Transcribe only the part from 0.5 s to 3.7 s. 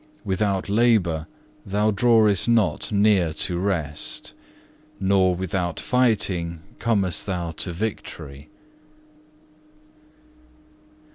labour thou drawest not near to